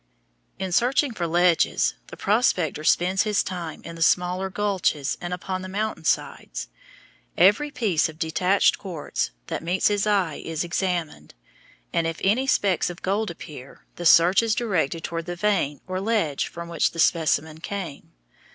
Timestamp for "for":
1.13-1.27